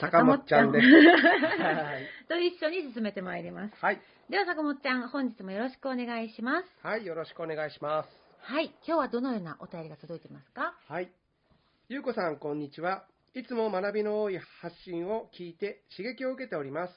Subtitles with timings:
[0.00, 0.86] 坂本ちゃんです。
[2.28, 3.74] と一緒に進めてまいります。
[3.76, 4.00] はい。
[4.28, 6.68] では坂本ちゃん、本日もよろしくお願いします。
[6.82, 8.08] はい、よろしくお願いします。
[8.40, 10.74] はい、今日はどのようなお便りが届いてますか？
[10.88, 11.10] はい。
[11.88, 13.04] ゆうこさん、こんにちは。
[13.34, 16.94] いつも学びの多い発信を聞いて刺激を受けております。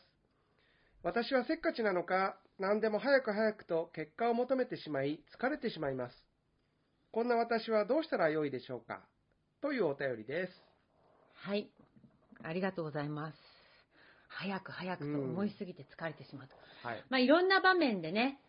[1.04, 6.26] 私はせっかちなのか、何でも早く早くと結果を求めてしまい、疲れてしまいます。
[7.12, 9.02] こんな私はどうしたらよいでしょうか？
[9.62, 10.62] というお便りです。
[11.34, 11.70] はい。
[12.44, 13.38] ありがとうございます。
[14.28, 16.56] 早く早くと思いすぎて疲れてしまうと。
[16.86, 17.04] うん、はい。
[17.10, 18.40] まあ、いろんな場面でね、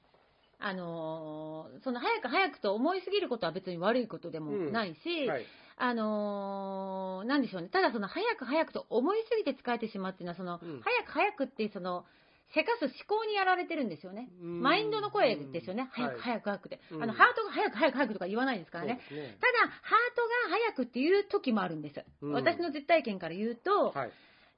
[0.58, 5.44] あのー、その早く早くと思いすぎることは別に悪いことでもないし、うんはい、
[5.76, 7.68] あのー、なんでしょうね。
[7.68, 12.06] ただその早く早くと思いすぎて疲れてしまうっていうのは、その、うん、早く早くってその、
[12.54, 14.28] せかす思考にやられてるんですよね。
[14.40, 15.88] マインドの声ですよね。
[15.92, 16.80] 早く早く早くて。
[16.92, 18.94] あの、ハートが早く早く早くとか言わないですからね。
[18.94, 19.00] ね
[19.40, 22.04] ただ、ハートが早くっていう時もあるんです。
[22.22, 24.12] 私の実体験から言うと、はい、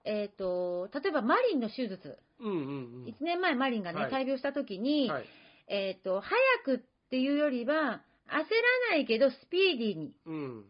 [0.05, 2.19] えっ、ー、と、例えばマリンの手術。
[2.39, 5.25] うんうんうん、1年前マリンがね、はい、大病した時に、はい、
[5.69, 8.43] えっ、ー、と、早くっていうよりは、焦ら
[8.91, 10.13] ないけどスピーディーに。
[10.27, 10.65] うん。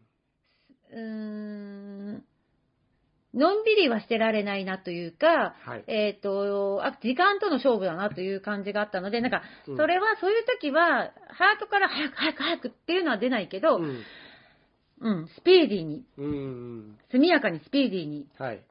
[0.89, 2.06] うーん
[3.37, 14.03] のんびりはしてられないなというか、はい、えっ、ー、と、あ、時間との勝負だなという感じがあったので、なんか、それは、そういう時は、ハートから早く早く早くっていうのは出ないけど、うん、
[14.99, 18.61] うん、スピーディーに、うん、速やかにスピーディーに、はい、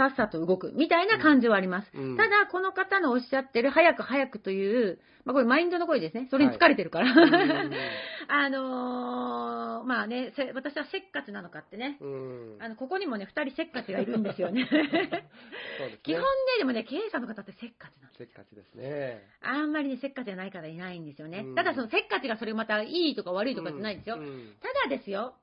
[0.00, 1.90] さっさと動くみたいな感じはあります。
[1.92, 6.26] うん、ただ、この方のおっしゃってる早く早くという、まあ、これマインドの声ですね。
[6.30, 7.12] それに疲れてるから。
[7.12, 7.70] はい、
[8.28, 11.98] あのー、まあね、私はせっかちなのかってね。
[12.60, 14.62] あの、ここにもね、二人せっかちがいるんですよね。
[14.62, 14.68] ね
[16.02, 18.18] 基本ね、でもね、経営者の方ってせっかちなんです。
[18.20, 19.22] せっかちですね。
[19.42, 21.44] あんまりね、せっかちじゃない方いないんですよね。
[21.54, 24.16] ただ、そのせっかちがそれまたいいとか悪いとかじゃないですよ。
[24.16, 24.22] た
[24.88, 25.34] だですよ、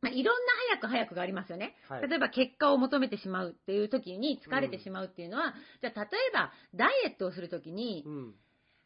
[0.00, 1.74] まあ、いろんな早く早くがありますよね。
[1.88, 8.34] はい、例えば結果を求めてしまうっていう時に疲れてしまうっていうのは、うん、じゃあ例えばダイエットをする時に、うん、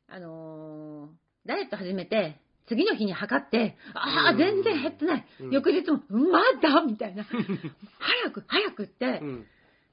[0.09, 5.27] あのー、ダイエット始めて、次の日に測って、ああ、全然減ってない。
[5.41, 7.25] うん、翌日も、まだみたいな。
[7.99, 9.21] 早く、早くって、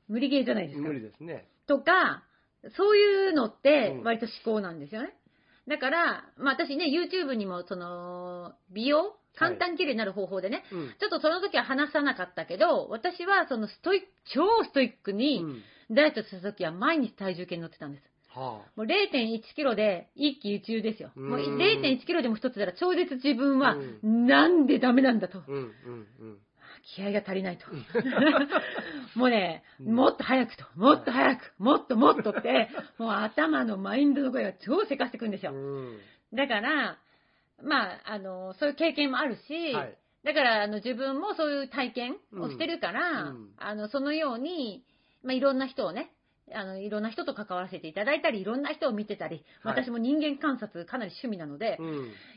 [0.07, 0.87] 無理ゲーじゃないですか。
[0.87, 1.47] 無理ですね。
[1.65, 2.23] とか、
[2.75, 5.15] そういうのって割と思考なんですよね。
[5.69, 15.45] だから、まあ私ね、YouTube にもその、美容簡単に綺麗になる方法でね、はいちょっとその時は話さなかったけど、私はそのストイック、超ストイックに、
[15.91, 18.03] ダイエットする時は毎日体重計に乗ってたんです。
[18.29, 21.11] はあ、もう0.1キロで一喜一憂ですよ。
[21.15, 25.43] もう0.1キロでも一つなら超絶自分はなんでダメなんだと。
[25.47, 26.37] うんうんうん
[26.83, 27.65] 気合が足りないと。
[29.15, 35.53] もうね、もっと早くと、もっと早く、もっともっとって、 もう頭のマインドの声が超せかしてくんですよ。
[36.33, 36.97] だから、
[37.61, 44.83] まあ、あの、そういう経験もあるし、はい、だから、あの、自分もそういう体験をしてるから、うん、あの、そのように、
[45.23, 46.11] まあ、いろんな人をね、
[46.53, 51.79] あの、いろんな人と関わらせていただいたり、いろんな人を見てたり、私も人間観察かなり趣味なので、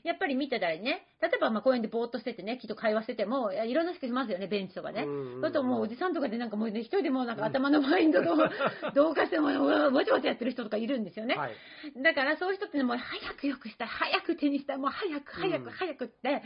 [0.05, 5.05] やっぱり見てたりね、例えばまあ公園でぼーっとしててね、きっと会話してても、いろんな人いますよね、ベンチとかね。
[5.05, 8.37] うんそうするともうおじさんとかでなんかもうね、一人でもなんか頭のマインドの、
[8.94, 9.50] どうかしても、
[9.91, 11.35] もちもちやってる人とかいるんですよね。
[11.35, 11.55] はい、
[12.03, 16.43] だからそういう人ってもう早く良くしたい、早く手にしたい、もう早く早く早くって、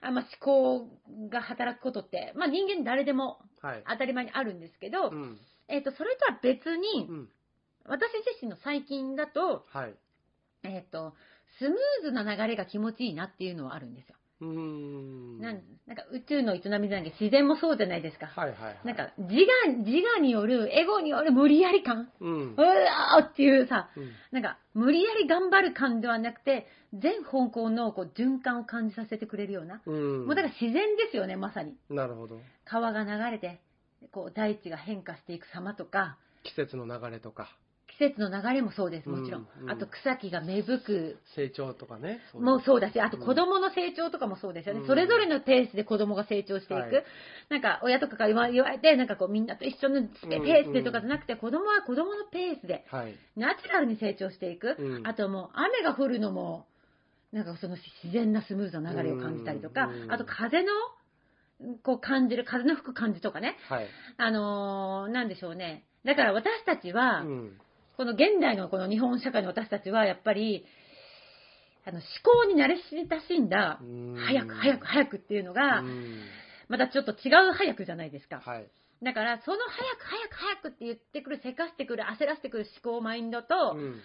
[0.00, 0.88] あまあ、思考
[1.28, 3.38] が働くことって、まあ、人間誰でも
[3.88, 5.38] 当たり前にあるんですけど、はいうん、
[5.68, 7.28] えっ、ー、と、それとは別に、うん、
[7.86, 9.94] 私自身の最近だと、はい、
[10.62, 11.14] えっ、ー、と、
[11.58, 14.16] スムーズな流れが気持ちいいなっていうのはあるんですよ。
[14.40, 15.40] うん。
[15.40, 18.26] なんなんか宇宙の営みじゃなくて自然もそうじゃないですか。
[18.26, 19.34] はいはい、はい、なんか自
[19.66, 31.76] 我、自我による、エゴによる無理やり感、うん、うわーっていうさ、うん、なんか無理やり頑張る感ではなくて、全方向のこう循環を感じさせてくれるような、うん、もうだから自然ですよね、まさに。
[31.88, 32.40] なるほど。
[32.64, 33.60] 川が流れて、
[34.12, 37.48] こう大地が変化していく様とか、季節の流れとか。
[37.98, 39.48] 季節の流れもそうです、もちろん。
[39.60, 41.18] うんうん、あと草木が芽吹く。
[41.36, 42.18] 成長とかね。
[42.34, 44.80] もうそうだし、あと子供の成長とかもそうですよね。
[44.80, 46.80] うん、それぞれのペースで子供が成長していく。
[46.80, 47.04] はい、
[47.50, 52.84] なんか親とかから言われて、なんかこうみんなと一緒のペースでとかじゃなくて、子供は子供のペースで、
[53.36, 54.76] ナチュラルに成長していく。
[54.76, 56.66] うん、あともう雨が降るのも、
[57.32, 60.72] なんかその自然なスムーズな流れを感じたりとか、あと風の
[61.82, 63.56] こう感じる、風の吹く感じとかね。
[63.68, 63.86] はい、
[64.18, 65.84] あのー、なんでしょうね。
[66.04, 67.60] だから私たちは、うん
[67.96, 70.64] この現代のこの日本社会の私たちは、やっぱり、
[71.86, 73.80] あの、思考に慣れ親しんだ、
[74.26, 75.84] 早く早く早くっていうのが、
[76.68, 78.40] またちょっと違う早くじゃないですか。
[78.44, 78.68] はい、
[79.02, 84.00] だから、その早く早く早くって言ってくる、せかしてくる、焦らせてくる思考マインドと、うん、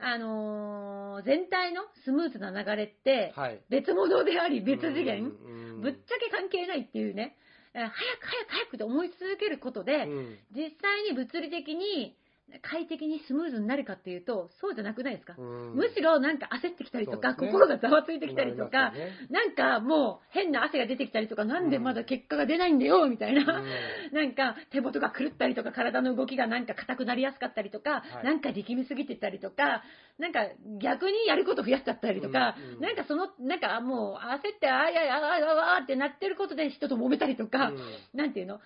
[0.00, 3.34] あのー、全体のスムーズな流れって、
[3.68, 5.32] 別物であり、別次元、
[5.80, 7.36] ぶっちゃけ関係ないっていうね、
[7.72, 12.16] 早く早く早くって思い続けることで、うん、実際に物理的に、
[12.62, 15.34] 快適にスムーズになるかっていうと、そうじゃなくないですか？
[15.38, 23.44] むしろなんか焦ってきたりとか、ね、心がざわついてきたりとか、ね、なんかもう変な汗が出てきたりとか、なんでまだ結果が出ないんだよ、みたいな、
[24.12, 29.82] なんか手元が狂ったりとか、体の動きがなんか硬くなりやすかったりとか、はい、なんか力みすぎてたりとか、
[30.18, 30.40] なんか
[30.80, 37.78] 逆にやること増やしちゃったりとか、うんうん、なんかその、なんかもう焦って、ああやああああってなってることで人と揉めたりとか、うん、
[38.14, 38.56] なんていうの？
[38.56, 38.62] で、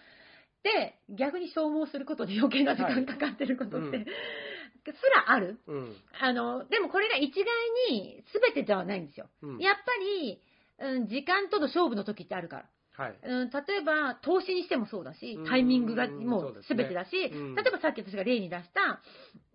[1.08, 3.96] 逆に消耗することで余計な時間かかってることって、はい。
[3.96, 4.10] うん、す
[5.14, 7.44] らある、うん、あの、でもこれが一概
[7.90, 9.26] に全てではないんですよ。
[9.42, 10.40] うん、やっぱり、
[10.78, 12.64] うん、時間との勝負の時ってあるから。
[12.94, 19.00] はい、うん、例えば、投資にしてもそうだし、タイミングがもう全てだし、ねうん、例えばさっき私が例に出した、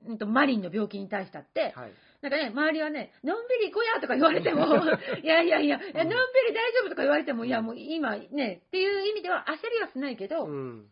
[0.07, 4.65] うんと、マリンの病気に対したって、はい、なんかね、周りはね、のんびり行こうやとか言われても、
[5.21, 10.87] いやいやいや、のんびり大丈夫とか言われても、いやもう今ね、っていう意味では焦りはしないけど、うん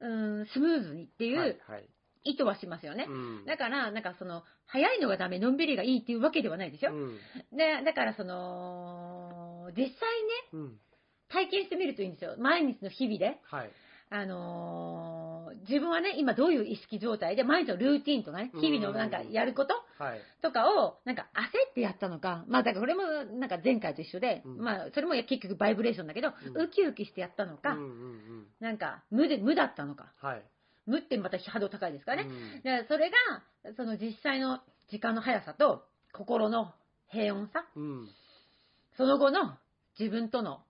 [0.00, 0.08] う
[0.42, 1.58] ん、スムーズにっていう
[2.24, 3.06] 意図はしますよね。
[3.46, 6.92] だから、なんかその、早いのがダメ、のんびりがいいっていうわけではないでしょ。
[6.92, 7.18] うん、
[7.56, 9.96] で、だからその、実際ね、
[10.52, 10.78] うん、
[11.28, 12.34] 体験してみるといいんですよ。
[12.38, 13.38] 毎日の日々で。
[13.44, 13.70] はい。
[14.10, 19.74] あのー、自分はね、今どういう意識状態で、毎日のルーティンとかね、日々のなんかやること
[20.42, 23.02] とかを、なんか焦ってやったのか、まあだからこれも
[23.38, 30.12] なんか前回と一緒で、うん、まあそれも結局バイブレーションだけど、うん、ウキウキしてやったのか、うんうんうん、なんか無で、無だったのか。
[30.20, 30.42] はい、
[30.86, 32.28] 無ってまた波動高いですからね。
[32.28, 34.60] うん、でそれが、その実際の
[34.90, 36.72] 時間の速さと、心の
[37.08, 38.08] 平穏さ、うん、
[38.96, 39.56] その後の
[39.98, 40.60] 自分との、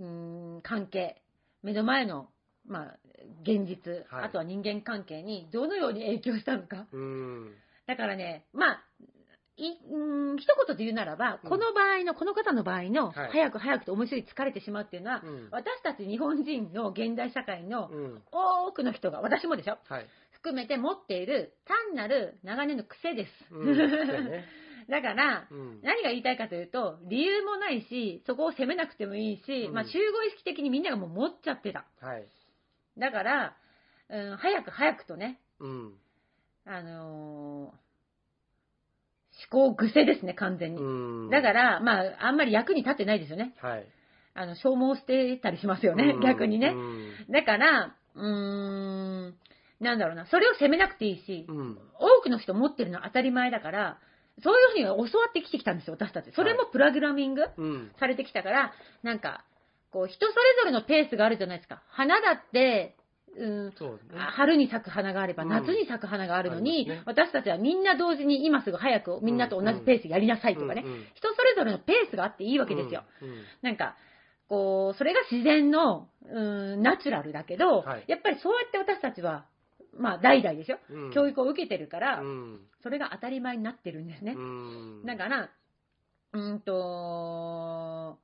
[0.00, 1.22] うん、関係、
[1.62, 2.28] 目の前の
[2.68, 2.98] まあ、
[3.42, 6.86] 現実、はい、あとは人間関係にどのように影響したのか。
[7.88, 8.82] だからね、まあ、
[9.56, 17.90] いうん一言で言うならば、この場合の、この方の場合の、早く早くと思いすぎ疲れてしまうっていうのは、うん、私たち日本人の現代社会の
[18.30, 23.32] 多くの人が、私もでしょ、はい、含めて持っている単なる長年の癖です。
[24.90, 31.86] だから、うん、何が言いたいかというと、理由もないし、そこを責めなくてもいいし、まあ、集合意識的にみんながもう持っちゃってた。
[32.00, 32.28] はい。
[32.98, 33.56] だから、
[34.10, 35.94] うん、早く早くとね、うん、
[36.68, 37.88] あのー、
[39.50, 41.30] 思考癖ですね、完全に。
[41.30, 43.54] だから、まあ、あんまり役に立ってないですよね。
[43.62, 43.86] はい。
[44.34, 46.74] あの、消耗してたりしますよね、逆にね。
[47.30, 49.34] だから、うーん、
[49.80, 53.98] なんだろうな、それを責めなくていいし、うん、多くの人持ってるのは当たり前だから、
[54.42, 56.30] そういうふうに教わってきてきたんですよ、私たち。
[56.32, 57.42] それもプログラミング
[57.98, 58.70] されてきたから、はい
[59.04, 59.44] うん、なんか、
[59.90, 61.82] こう、人それぞれのペースがあるじゃないですか。
[61.88, 62.96] 花だって、
[63.38, 63.72] うん、ね、
[64.16, 73.04] 春に咲く花があれば、夏に咲く花があるのに、私たちはみんな同時に今すぐ早くみんなと同じペースやりなさいとかね、うんうん、人それぞれのペースがあっていいわけですよ。
[73.22, 73.96] うんうん、なんか、
[74.48, 76.40] こう、それが自然の、う
[76.76, 79.46] ん、ナチュラルだけど、はい、やっぱりそうやって私たちは、
[79.96, 82.22] まあ、代々でしょ、うん、教育を受けてるから、
[82.82, 84.36] それが当たり前になってるんですね。
[85.04, 85.50] だから、
[86.32, 88.18] うんと、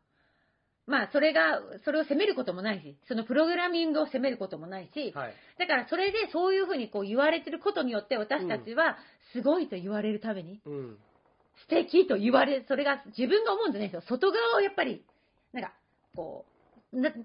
[0.87, 8.99] まあ、それが、それを責めることもないし、そのプログラミングを責めることもないし、はい、だからそれでそういうふうにこう言われてることによって私たちは
[9.33, 10.99] すごいと言われるために、うん、
[11.62, 14.03] 素敵と言われ、それが自分が思うんじゃないですよ。
[14.09, 15.03] 外側をやっぱり、
[15.53, 15.73] なんか、
[16.14, 16.45] こ
[16.93, 17.25] う、なために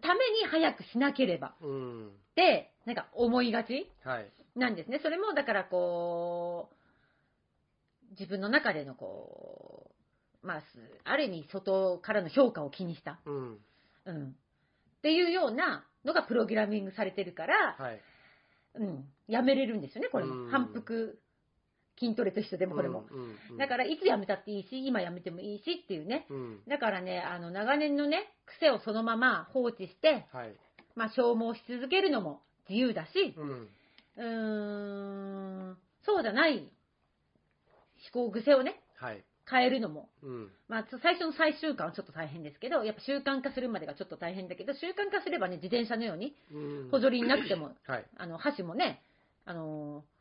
[0.50, 2.08] 早くしなければうん。
[2.08, 4.32] って、なんか思いがちはい。
[4.56, 5.00] なんですね。
[5.04, 9.78] それも、だからこう、自分の中でのこう、
[10.41, 10.65] まあ、す
[11.03, 13.19] ある意味外からの評価を気にした。
[13.25, 13.58] うん。
[14.05, 14.27] うん。
[14.27, 18.01] っていうようなのがプログラミングされてるから、はい。
[18.75, 19.05] うん。
[19.27, 20.36] やめれるんですよね、これも。
[20.36, 21.19] うん反復
[22.00, 23.05] 筋トレと一緒でもこれも。
[23.12, 23.38] うん。
[23.51, 26.25] うんだから、いつやめたっていいし、今やめてもいいしっていうね。
[26.29, 26.60] うん。
[26.67, 30.55] だからね、あの、長年のね、癖をそのまま放置して、はい。
[30.96, 33.67] まあ、消耗し続けるのも自由だし、うん。
[34.17, 36.72] うーん、そうじゃない
[38.13, 39.24] 思考癖をね、はい。
[39.50, 40.51] 変えるのも、うん。
[40.68, 46.89] まあ、最初の最終慣はちょっと大変ですけど、やっぱ習慣化するまでがちょっと大変だけど、習慣化すればね、自転車のように、うん。
[46.91, 48.06] 補助輪なくても、 はい。
[48.18, 49.01] あの、箸もね、
[49.46, 50.20] あのー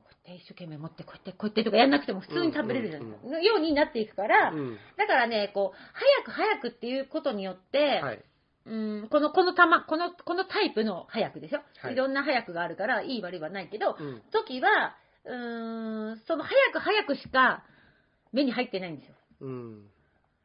[0.00, 3.28] こうやって一生懸命持って、こうやって、こうやってとかやんなくても普通に食べれるじゃないですか。
[3.28, 4.78] のようになっていくから、うん。
[4.96, 5.78] だからね、こう、
[6.24, 8.24] 早く早くっていうことによって、はい。
[8.66, 11.62] うん、この、この玉、この、このタイプの早くですよ。
[11.78, 14.22] はいいろんな早くがあるから、いい悪いはないけど、うん。
[14.30, 17.64] 時は、うーん、その早く早くしか
[18.32, 19.14] 目に入ってないんですよ。
[19.40, 19.86] うん。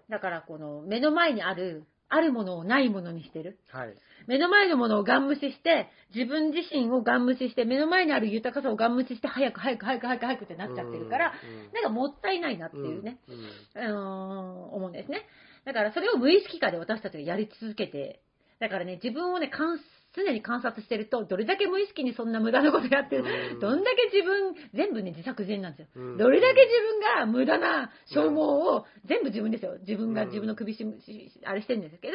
[0.10, 3.58] だから、この目の前にある、あるものをないものにしてる。
[3.72, 3.96] はい。
[4.27, 13.36] 目の前のものをガン無視して、自分自身をガン無視して、目の前にある豊かさをガン無視して、早く早く早く早く早くってなっちゃってるから、うん、なんかもったいないなっていうね、うん。
[13.36, 15.25] うーん、思うんですね。
[15.65, 18.22] だからそれを無意識化で私たちがやり続けて、
[18.60, 19.80] だからね、自分をね、観
[20.15, 25.88] 常に観察してると、どれだけ無意識にそんな無駄なことやってる、うんどんだけ自分、全部ね、自作自演なんですよ。
[25.95, 29.77] うんどれだけ自分が無駄な消耗を全部自分ですよ。
[29.79, 32.13] 自分がうん自分の首し、しあれしてるんですけど、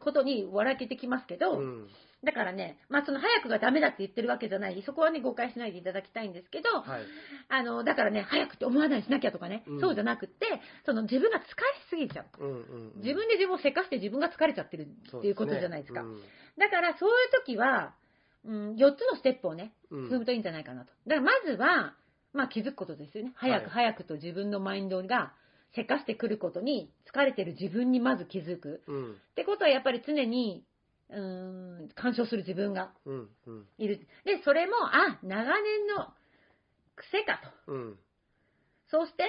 [0.00, 1.88] ことに笑けてきますけど、うん。
[2.24, 7.02] だからね、まあその早くがダメだって言ってるわけじゃない、そこはね、誤解しないでいただきたいんですけど、はい。
[7.48, 10.46] あの、だからね、早くって思わないしなきゃとかね、うんそうじゃなくって、
[10.84, 11.44] その自分が疲れ
[11.90, 12.44] すぎちゃう。
[12.44, 12.92] うんうん。
[12.96, 16.02] 自分で自分をせかして自分が疲れちゃってるっていうことじゃないですか。
[16.02, 16.20] うん
[16.58, 17.94] だからそういう時は、
[18.46, 20.92] うん、4つのステップをね、うん踏むといいんじゃないかなと。
[21.06, 21.94] だからまずは、
[22.32, 23.32] まあ気づくことですよね。
[23.36, 25.32] 早くはい早くと自分のマインドが
[25.74, 28.82] せかしてくることに疲れてる自分にまず気づく。
[28.86, 29.12] うん。
[29.12, 30.64] ってことはやっぱり常に、
[31.10, 33.28] うーん、干渉する自分がうん。
[33.46, 33.66] うん。
[33.78, 33.98] いる。
[34.24, 36.12] で、それも、あ、長年の
[36.96, 37.72] 癖かと。
[37.72, 37.98] うん。
[38.90, 39.24] そうして、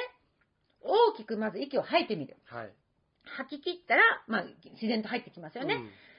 [0.82, 2.38] 大きくまず息を吐いてみる。
[2.46, 2.74] はい。
[3.24, 4.44] 吐き切ったら、まあ、
[4.74, 5.76] 自然と入ってきますよね。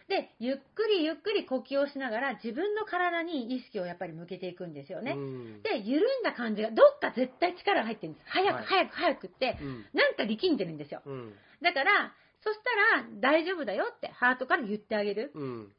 [0.09, 5.05] で、ゆっくりゆっくり呼吸をしながら自分の体に意識をやっぱり向けていくんですようん。
[5.05, 5.13] ね。
[5.13, 5.63] うん。
[5.63, 8.27] で、緩んだ感じが、どっか絶対力が入ってるんです。
[8.29, 9.87] 早はいく早く早くって、うん。
[9.93, 11.03] なんか力んでるんですよ。
[11.05, 11.35] うん。
[11.63, 12.59] だから、そし
[12.93, 15.33] たら大丈夫だよってハートから言ってあげる。
[15.35, 15.73] うん。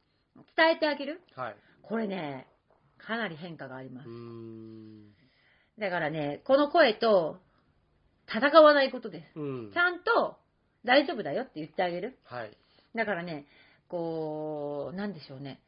[0.55, 1.21] 伝えてあげる。
[1.35, 1.55] はい。
[1.81, 2.47] これね、
[2.97, 4.11] かなり変化がありますう。
[4.11, 5.11] ん。
[5.79, 7.37] だからね、この声と
[8.27, 9.39] 戦わないことです。
[9.39, 9.77] うんち。
[9.77, 10.37] ゃんと
[10.85, 12.19] 大丈夫だよって言ってあげる。
[12.25, 12.51] はい。
[12.95, 13.45] だからね、
[13.87, 15.59] こう、なんでしょうね。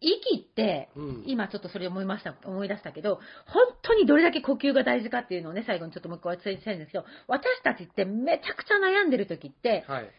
[0.00, 1.24] 息って、うん。
[1.26, 10.10] 今ちょっとそれ思いました、思い出したけど、本当にどれだけ呼吸が大事かっていうのをね、最後にちょっともう一回お伝えしたいんですけど、私たちってめちゃくちゃ悩んでる時って、はい。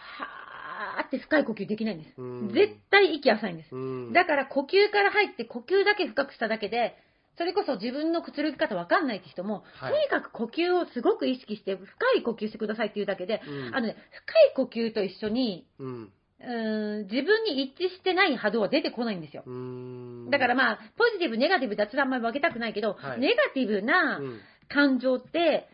[0.00, 2.20] はーって深い呼吸できないんです。
[2.20, 3.74] うん絶対息浅いんです。
[3.74, 3.78] う
[4.10, 4.12] ん。
[4.12, 6.96] だから呼吸から入って呼吸だけ深くしただけで、
[7.36, 11.86] それこそ自分のくつろぎ方わかんないって人も、はいとにかく呼吸をすごく意識して、深
[12.18, 13.96] い呼吸してくださいっていうだけで、うんあのね、
[14.54, 16.12] 深い呼吸と一緒に、うん。
[16.40, 19.42] うーん自分に一致してない波動は出てこないんですよ。
[19.46, 20.30] うん。
[20.30, 24.40] だからまあ、ポジティブ、ネガティブ、脱談まで分けたくないけど、はいネガティブなうん。
[24.68, 25.68] 感情って、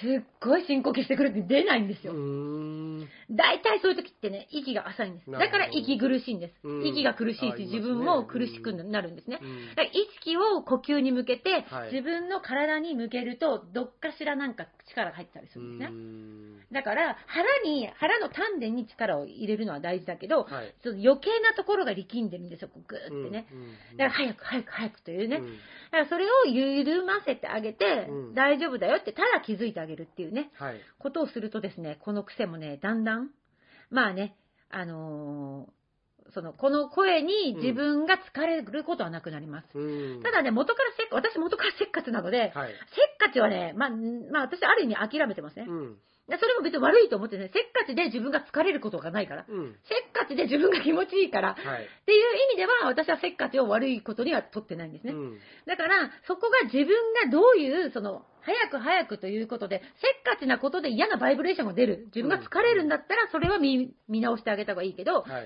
[0.00, 2.12] すっごい深呼吸してくるって出ないんですよ。
[2.12, 3.08] うん。
[3.30, 5.30] 大体そういう時ってね、息が浅いんです。
[5.30, 6.54] だから息苦しいんです。
[6.64, 9.38] うん息が苦しいし、自分も苦しくなるんですね。
[9.40, 15.96] うんだから意識を呼吸に向けて、はい自分の体に向けると、どっかしらなんか力が入ったりするんですね。
[15.96, 16.36] うん
[16.72, 20.74] だから、腹に、腹の丹田に力を入れるのは大事だけど、はい。
[20.82, 23.46] ちょっと余計なところが力んでるんですよ、こうグーってね。
[23.52, 23.96] うん。
[23.96, 25.36] だから早く早く早くというね。
[25.36, 30.80] うんだからそれを緩ませてあげて、うん大丈夫だよって、ただ気づいてあげるっていうね、はい。
[30.98, 33.30] ことをするとですね、この癖もね、だんだん、
[33.90, 34.36] まあね、
[34.70, 35.76] あのー
[36.34, 39.78] その、この声に自分が疲れることはなくなります。
[39.78, 42.72] うんただね、元からせっ、私元からせっかちなので、はい。
[43.18, 45.66] せっかちはね、まあ、んまあ私ある意味諦めてますね。
[45.68, 45.96] うん。
[46.28, 49.46] でそれも別に悪いと思ってね、せっかちで自分が疲れることがないから。
[49.48, 49.76] うん。
[49.84, 51.54] せっかちで自分が気持ちいいから。
[51.54, 51.56] はい。
[51.56, 51.58] っ
[52.04, 55.12] ていう意味では、私はせっかちを悪いことには取ってないんですね。
[55.12, 55.38] うん。
[55.66, 56.86] だから、そこが自分
[57.24, 62.06] がどういう、その、早く早くということで、せっかちなことで嫌なバイブレーションが出る。
[62.14, 65.26] 自分が疲れるんだったら、それは見見直してあげた方がいいけど、はい。
[65.26, 65.40] せっ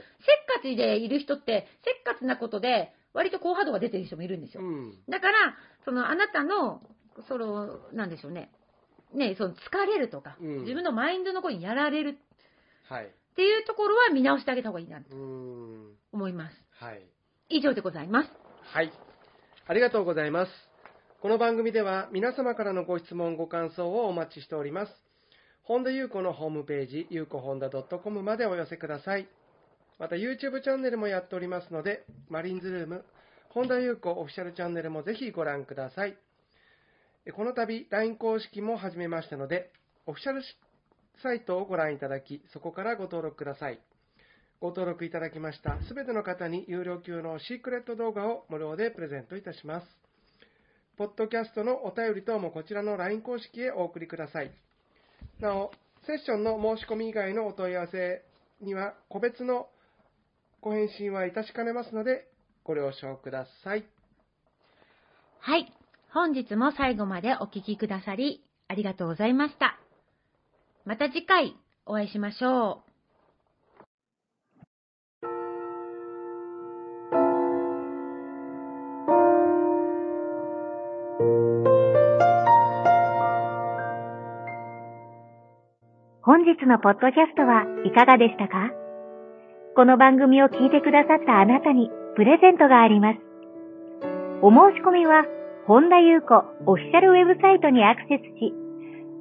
[0.56, 4.62] かちでいる人って、せっかちなことで、割と高波動が出てる人もいるんですよ。
[4.62, 4.94] うん。
[5.10, 6.80] だから、その、あなたの、
[7.28, 8.50] その、なんでしょうね。
[9.12, 12.30] ね、その、疲れるとか、うん自分のマインドの声にやられるっ
[12.90, 13.06] はい。
[13.06, 15.14] っていうところは見直してあげた方がいいなと
[16.12, 16.84] 思います。
[16.84, 17.02] はい。
[17.48, 18.30] 以上でございます。
[18.74, 18.92] はい。
[19.66, 20.52] ありがとうございます。
[21.22, 24.92] この番組では皆様からのご質問、ご感想をお待ちしております。
[25.62, 29.28] 本田裕子のホームページ、ゆうこほんだ .com までお寄せください。
[30.00, 33.04] また YouTube チャンネルもやっておりますので、マリンズルーム、
[33.50, 36.16] 本田裕子オフィシャルチャンネルもぜひご覧ください。
[37.34, 39.70] この度、LINE 公式も始めましたので、
[40.06, 40.42] オフィシャル
[41.22, 43.78] サイトをご覧いただき、そこからご登録ください。
[44.60, 49.86] ご登録いただきましたすべての方に有料級のシークレット動画を無料でプレゼントいたします。
[50.96, 54.50] ポッドキャストのお便り等もこちらの LINE 公式へお送りください。
[55.40, 55.72] なお、
[56.06, 58.22] セッションの申し込み以外のお問い合わせ
[58.62, 59.68] には個別の
[60.60, 62.28] ご返信はいたしかねますので、
[62.64, 63.84] ご了承ください。
[65.40, 65.79] はい。
[66.12, 69.78] 本日も最後までお聴きくださり、ありがとうございました。
[70.84, 71.54] また次回
[71.86, 72.90] お会いしましょう。
[86.22, 88.70] 本日のポッドキャストはいかがでしたか？
[89.76, 93.20] この番組を聞いてくださったあなたにプレゼントがあります。
[94.42, 95.24] お申し込みは、
[95.70, 96.34] 本田裕子
[96.66, 98.50] オフィシャルウェブサイトにアクセスし、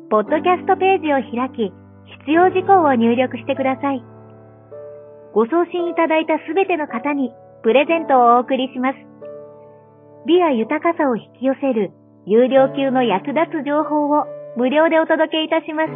[0.10, 1.70] ポッドキャストページを開き、
[2.25, 4.01] 必要事項を入力してください。
[5.38, 7.29] ご送信いただいたすべての方に
[7.62, 8.98] プレゼントをお送りします。
[10.25, 11.94] 美や豊かさを引き寄せる
[12.25, 14.25] 有料級の役立つ情報を
[14.58, 15.94] 無料でお届けいたします。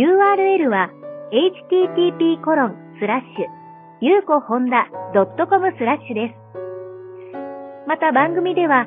[0.00, 0.88] URL は
[1.28, 3.44] http コロンスラッシュ
[4.00, 6.40] ゆうこほんだ .com スラッシュです。
[7.86, 8.86] また番組では、